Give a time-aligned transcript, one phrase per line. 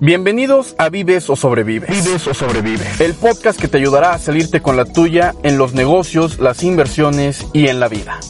[0.00, 1.88] Bienvenidos a Vives o Sobrevives.
[1.88, 3.00] Vives o Sobrevives.
[3.00, 7.46] El podcast que te ayudará a salirte con la tuya en los negocios, las inversiones
[7.52, 8.20] y en la vida.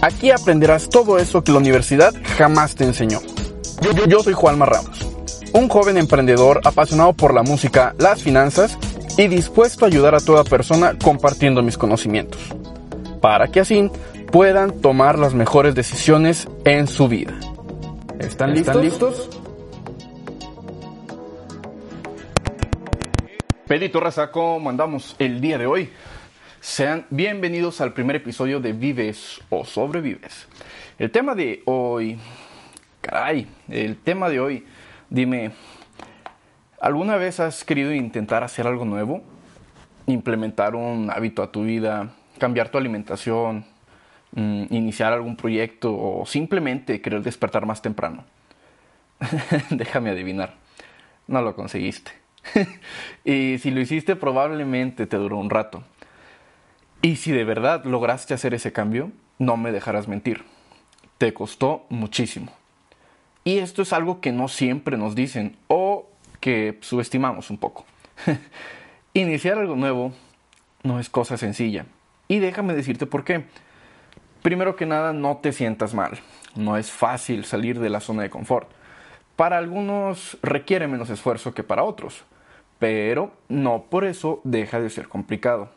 [0.00, 3.20] Aquí aprenderás todo eso que la universidad jamás te enseñó.
[3.80, 5.06] Yo, yo soy Juanma Ramos,
[5.52, 8.78] un joven emprendedor apasionado por la música, las finanzas
[9.18, 12.40] y dispuesto a ayudar a toda persona compartiendo mis conocimientos.
[13.20, 13.90] Para que así
[14.32, 17.38] puedan tomar las mejores decisiones en su vida.
[18.18, 18.76] ¿Están, listos?
[18.76, 19.40] ¿Están listos?
[23.66, 25.90] Pedito Raza, ¿cómo andamos el día de hoy?
[26.60, 30.48] Sean bienvenidos al primer episodio de Vives o Sobrevives.
[30.98, 32.18] El tema de hoy,
[33.02, 34.66] caray, el tema de hoy,
[35.10, 35.50] dime,
[36.80, 39.22] ¿alguna vez has querido intentar hacer algo nuevo?
[40.06, 43.66] Implementar un hábito a tu vida, cambiar tu alimentación,
[44.32, 48.24] mm, iniciar algún proyecto o simplemente querer despertar más temprano.
[49.70, 50.54] Déjame adivinar,
[51.26, 52.12] no lo conseguiste.
[53.24, 55.84] y si lo hiciste probablemente te duró un rato.
[57.00, 60.44] Y si de verdad lograste hacer ese cambio, no me dejarás mentir.
[61.18, 62.52] Te costó muchísimo.
[63.44, 66.08] Y esto es algo que no siempre nos dicen o
[66.40, 67.84] que subestimamos un poco.
[69.14, 70.12] Iniciar algo nuevo
[70.84, 71.86] no es cosa sencilla.
[72.28, 73.44] Y déjame decirte por qué.
[74.42, 76.18] Primero que nada, no te sientas mal.
[76.56, 78.68] No es fácil salir de la zona de confort.
[79.36, 82.24] Para algunos requiere menos esfuerzo que para otros,
[82.80, 85.70] pero no por eso deja de ser complicado.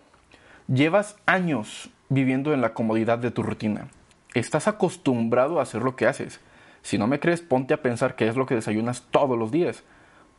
[0.68, 3.88] Llevas años viviendo en la comodidad de tu rutina.
[4.34, 6.42] Estás acostumbrado a hacer lo que haces.
[6.82, 9.84] Si no me crees, ponte a pensar qué es lo que desayunas todos los días.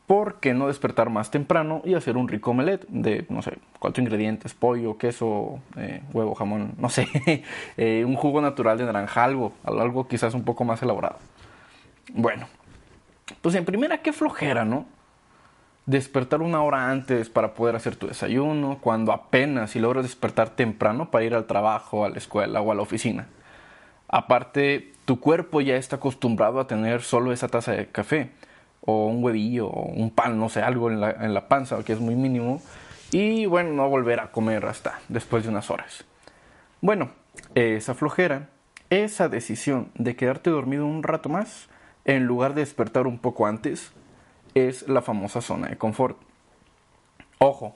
[0.06, 4.02] ¿Por qué no despertar más temprano y hacer un rico omelette de, no sé, cuatro
[4.02, 7.08] ingredientes, pollo, queso, eh, huevo, jamón, no sé,
[7.76, 11.18] eh, un jugo natural de naranja, algo, algo quizás un poco más elaborado?
[12.14, 12.46] Bueno,
[13.42, 14.86] pues en primera, qué flojera, ¿no?
[15.86, 21.10] Despertar una hora antes para poder hacer tu desayuno, cuando apenas si logras despertar temprano
[21.10, 23.26] para ir al trabajo, a la escuela o a la oficina.
[24.06, 28.30] Aparte, tu cuerpo ya está acostumbrado a tener solo esa taza de café
[28.86, 31.92] o un huevillo, o un pan, no sé, algo en la, en la panza, que
[31.92, 32.62] es muy mínimo,
[33.12, 36.04] y bueno, no volver a comer hasta después de unas horas.
[36.80, 37.10] Bueno,
[37.54, 38.48] esa flojera,
[38.90, 41.68] esa decisión de quedarte dormido un rato más,
[42.04, 43.92] en lugar de despertar un poco antes,
[44.54, 46.16] es la famosa zona de confort.
[47.38, 47.74] Ojo,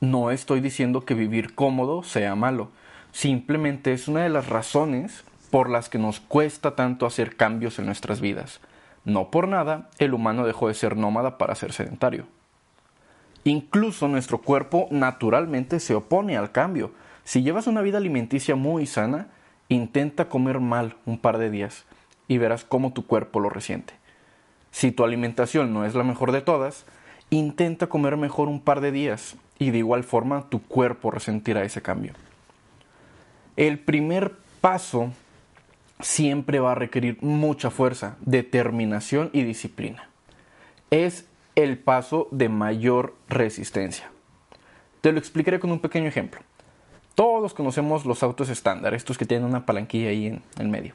[0.00, 2.70] no estoy diciendo que vivir cómodo sea malo,
[3.12, 7.86] simplemente es una de las razones por las que nos cuesta tanto hacer cambios en
[7.86, 8.60] nuestras vidas.
[9.04, 12.26] No por nada, el humano dejó de ser nómada para ser sedentario.
[13.44, 16.92] Incluso nuestro cuerpo naturalmente se opone al cambio.
[17.24, 19.28] Si llevas una vida alimenticia muy sana,
[19.68, 21.84] intenta comer mal un par de días
[22.28, 23.94] y verás cómo tu cuerpo lo resiente.
[24.70, 26.86] Si tu alimentación no es la mejor de todas,
[27.30, 31.82] intenta comer mejor un par de días y de igual forma tu cuerpo resentirá ese
[31.82, 32.14] cambio.
[33.56, 35.12] El primer paso
[36.02, 40.08] siempre va a requerir mucha fuerza, determinación y disciplina.
[40.90, 44.10] Es el paso de mayor resistencia.
[45.00, 46.40] Te lo explicaré con un pequeño ejemplo.
[47.14, 50.94] Todos conocemos los autos estándar, estos que tienen una palanquilla ahí en el medio.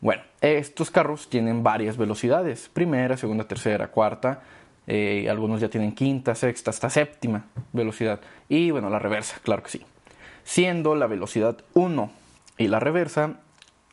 [0.00, 4.42] Bueno, estos carros tienen varias velocidades, primera, segunda, tercera, cuarta,
[4.86, 8.20] eh, algunos ya tienen quinta, sexta, hasta séptima velocidad.
[8.48, 9.82] Y bueno, la reversa, claro que sí.
[10.42, 12.10] Siendo la velocidad 1
[12.58, 13.40] y la reversa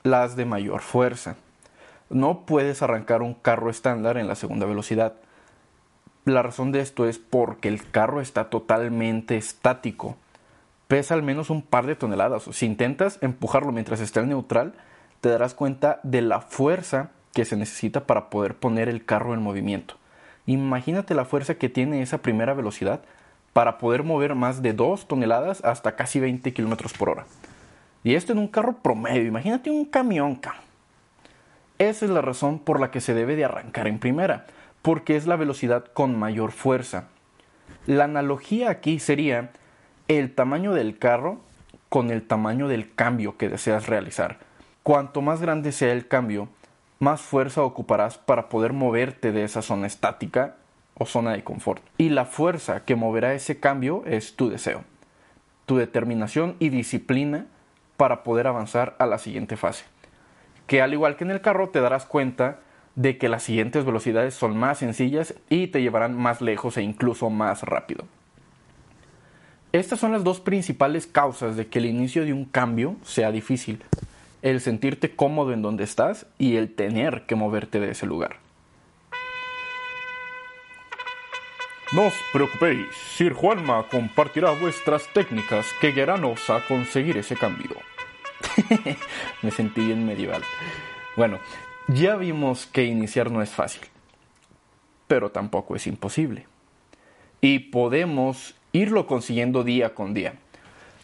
[0.03, 1.35] las de mayor fuerza.
[2.09, 5.13] No puedes arrancar un carro estándar en la segunda velocidad.
[6.25, 10.15] La razón de esto es porque el carro está totalmente estático.
[10.87, 12.43] Pesa al menos un par de toneladas.
[12.51, 14.73] Si intentas empujarlo mientras está en neutral,
[15.21, 19.41] te darás cuenta de la fuerza que se necesita para poder poner el carro en
[19.41, 19.95] movimiento.
[20.45, 23.01] Imagínate la fuerza que tiene esa primera velocidad
[23.53, 27.25] para poder mover más de 2 toneladas hasta casi 20 kilómetros por hora.
[28.03, 30.39] Y esto en un carro promedio, imagínate un camión.
[31.77, 34.45] Esa es la razón por la que se debe de arrancar en primera,
[34.81, 37.05] porque es la velocidad con mayor fuerza.
[37.85, 39.51] La analogía aquí sería
[40.07, 41.39] el tamaño del carro
[41.89, 44.37] con el tamaño del cambio que deseas realizar.
[44.83, 46.49] Cuanto más grande sea el cambio,
[46.99, 50.55] más fuerza ocuparás para poder moverte de esa zona estática
[50.95, 51.83] o zona de confort.
[51.97, 54.83] Y la fuerza que moverá ese cambio es tu deseo,
[55.65, 57.45] tu determinación y disciplina
[57.97, 59.85] para poder avanzar a la siguiente fase.
[60.67, 62.59] Que al igual que en el carro te darás cuenta
[62.95, 67.29] de que las siguientes velocidades son más sencillas y te llevarán más lejos e incluso
[67.29, 68.05] más rápido.
[69.71, 73.83] Estas son las dos principales causas de que el inicio de un cambio sea difícil.
[74.41, 78.46] El sentirte cómodo en donde estás y el tener que moverte de ese lugar.
[81.93, 87.77] No os preocupéis, Sir Juanma compartirá vuestras técnicas que guiaránnos a conseguir ese cambio.
[89.41, 90.43] Me sentí bien medieval.
[91.15, 91.39] Bueno,
[91.87, 93.83] ya vimos que iniciar no es fácil,
[95.07, 96.45] pero tampoco es imposible.
[97.39, 100.33] Y podemos irlo consiguiendo día con día.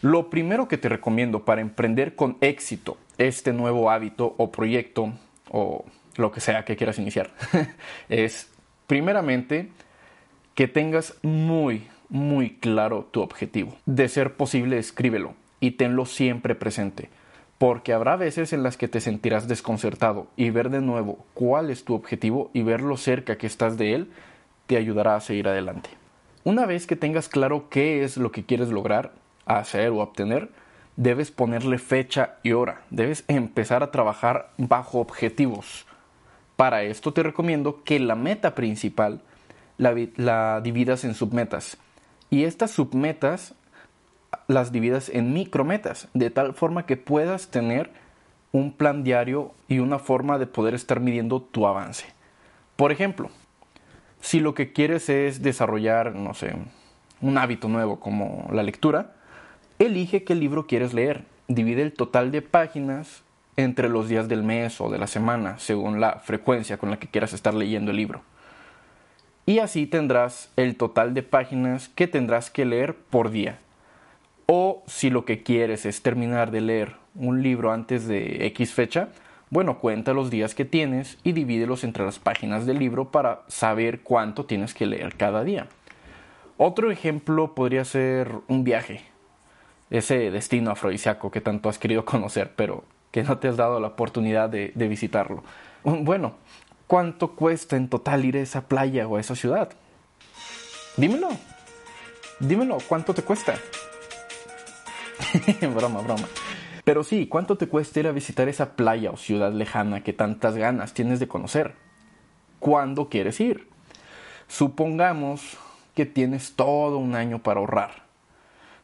[0.02, 5.14] Lo primero que te recomiendo para emprender con éxito este nuevo hábito o proyecto
[5.50, 5.86] o
[6.16, 7.30] lo que sea que quieras iniciar
[8.10, 8.50] es
[8.86, 9.70] primeramente
[10.54, 13.76] que tengas muy, muy claro tu objetivo.
[13.86, 17.10] De ser posible, escríbelo y tenlo siempre presente,
[17.58, 21.84] porque habrá veces en las que te sentirás desconcertado y ver de nuevo cuál es
[21.84, 24.10] tu objetivo y ver lo cerca que estás de él
[24.66, 25.90] te ayudará a seguir adelante.
[26.44, 29.12] Una vez que tengas claro qué es lo que quieres lograr,
[29.46, 30.50] hacer o obtener,
[30.96, 35.86] debes ponerle fecha y hora, debes empezar a trabajar bajo objetivos.
[36.56, 39.20] Para esto te recomiendo que la meta principal
[39.78, 41.76] la, dividas en submetas.
[42.30, 43.54] Y estas submetas
[44.48, 47.90] las dividas en micrometas, de tal forma que puedas tener
[48.52, 52.06] un plan diario y una forma de poder estar midiendo tu avance.
[52.76, 53.30] Por ejemplo,
[54.20, 56.54] si lo que quieres es desarrollar, no sé,
[57.20, 59.14] un hábito nuevo como la lectura,
[59.78, 61.24] elige qué libro quieres leer.
[61.46, 63.22] Divide el total de páginas
[63.56, 67.08] entre los días del mes o de la semana, según la frecuencia con la que
[67.08, 68.22] quieras estar leyendo el libro
[69.46, 73.58] y así tendrás el total de páginas que tendrás que leer por día.
[74.46, 79.08] O si lo que quieres es terminar de leer un libro antes de X fecha,
[79.50, 84.00] bueno, cuenta los días que tienes y divídelos entre las páginas del libro para saber
[84.00, 85.68] cuánto tienes que leer cada día.
[86.56, 89.02] Otro ejemplo podría ser un viaje,
[89.90, 93.88] ese destino afrodisíaco que tanto has querido conocer, pero que no te has dado la
[93.88, 95.44] oportunidad de, de visitarlo.
[95.84, 96.34] Bueno,
[96.86, 99.70] ¿Cuánto cuesta en total ir a esa playa o a esa ciudad?
[100.96, 101.28] Dímelo.
[102.40, 103.54] Dímelo, ¿cuánto te cuesta?
[105.74, 106.28] broma, broma.
[106.84, 110.56] Pero sí, ¿cuánto te cuesta ir a visitar esa playa o ciudad lejana que tantas
[110.56, 111.74] ganas tienes de conocer?
[112.58, 113.68] ¿Cuándo quieres ir?
[114.48, 115.56] Supongamos
[115.94, 118.04] que tienes todo un año para ahorrar.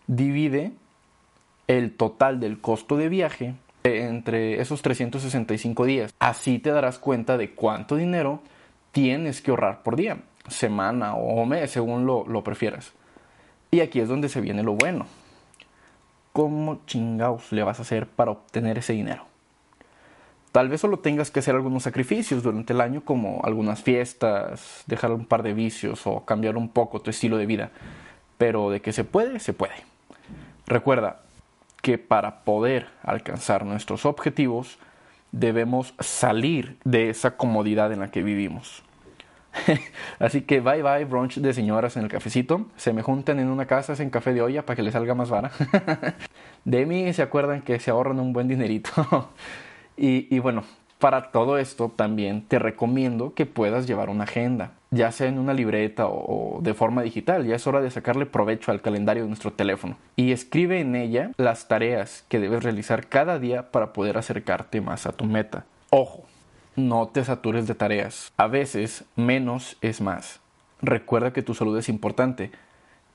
[0.06, 0.72] Divide
[1.66, 3.54] el total del costo de viaje
[3.84, 6.14] entre esos 365 días.
[6.18, 8.42] Así te darás cuenta de cuánto dinero
[8.92, 10.18] tienes que ahorrar por día,
[10.48, 12.92] semana o mes, según lo, prefieras.
[13.70, 15.06] Y aquí es donde se viene lo bueno.
[16.32, 19.24] ¿Cómo chingados le vas a hacer para obtener ese dinero?
[20.52, 25.12] Tal vez solo tengas que hacer algunos sacrificios durante el año, como algunas fiestas, dejar
[25.12, 27.70] un par de vicios o cambiar un poco tu estilo de vida.
[28.36, 29.74] Pero de que se puede, se puede.
[30.66, 31.22] Recuerda,
[31.82, 34.78] que para poder alcanzar nuestros objetivos
[35.32, 38.82] debemos salir de esa comodidad en la que vivimos.
[40.18, 42.66] Así que bye bye brunch de señoras en el cafecito.
[42.76, 45.30] Se me juntan en una casa, en café de olla para que les salga más
[45.30, 45.50] vara.
[46.64, 49.30] de mí se acuerdan que se ahorran un buen dinerito.
[49.96, 50.64] y, y bueno,
[51.00, 55.54] para todo esto también te recomiendo que puedas llevar una agenda, ya sea en una
[55.54, 57.46] libreta o, de forma digital.
[57.46, 59.96] Ya es hora de sacarle provecho al calendario de nuestro teléfono.
[60.14, 65.06] Y escribe en ella las tareas que debes realizar cada día para poder acercarte más
[65.06, 65.64] a tu meta.
[65.88, 66.24] Ojo,
[66.76, 68.32] no te satures de tareas.
[68.36, 70.40] A veces menos es más.
[70.82, 72.52] Recuerda que tu salud es importante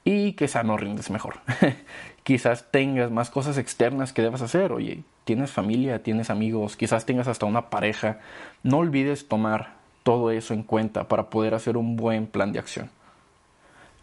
[0.05, 1.39] y quizá no rindes mejor.
[2.23, 4.71] quizás tengas más cosas externas que debas hacer.
[4.71, 8.19] Oye, tienes familia, tienes amigos, quizás tengas hasta una pareja.
[8.63, 12.91] No olvides tomar todo eso en cuenta para poder hacer un buen plan de acción.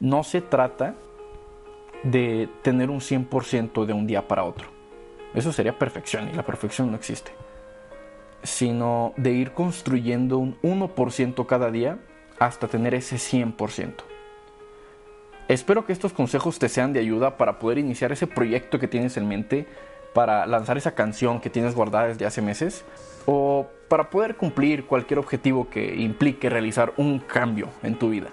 [0.01, 0.97] No se trata
[2.03, 4.67] de tener un 100% de un día para otro.
[5.35, 7.31] Eso sería perfección y la perfección no existe.
[8.43, 12.01] Sino de ir construyendo un 1% cada día
[12.41, 14.12] hasta tener ese 100%.
[15.53, 19.19] Espero que estos consejos te sean de ayuda para poder iniciar ese proyecto que tienes
[19.19, 19.67] en mente,
[20.15, 22.87] para lanzar esa canción que tienes guardada desde hace meses,
[23.27, 28.29] o para poder cumplir cualquier objetivo que implique realizar un cambio en tu vida.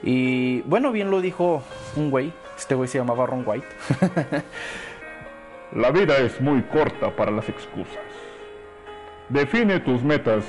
[0.00, 1.64] Y bueno, bien lo dijo
[1.96, 3.66] un güey, este güey se llamaba Ron White.
[5.72, 7.98] La vida es muy corta para las excusas.
[9.28, 10.44] Define tus metas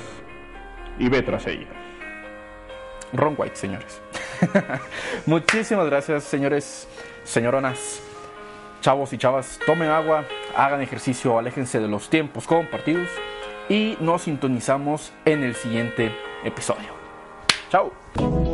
[1.00, 1.68] y ve tras ellas.
[3.12, 4.00] Ron White, señores.
[5.26, 6.88] Muchísimas gracias, señores,
[7.24, 8.00] señoronas,
[8.80, 9.58] chavos y chavas.
[9.66, 10.24] Tomen agua,
[10.56, 13.08] hagan ejercicio, aléjense de los tiempos compartidos
[13.68, 16.12] y nos sintonizamos en el siguiente
[16.44, 16.90] episodio.
[17.70, 18.49] Chao.